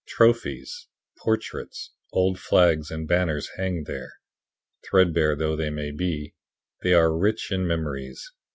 Trophies, 0.07 0.87
portraits, 1.19 1.93
old 2.11 2.39
flags 2.39 2.89
and 2.89 3.07
banners 3.07 3.49
hang 3.57 3.83
there. 3.83 4.13
Threadbare 4.83 5.35
though 5.35 5.55
they 5.55 5.69
may 5.69 5.91
be, 5.91 6.33
they 6.81 6.95
are 6.95 7.15
rich 7.15 7.51
in 7.51 7.67
memories. 7.67 8.31